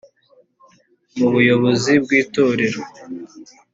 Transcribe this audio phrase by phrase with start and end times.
[1.17, 2.81] mu buyobozi bw’ itorero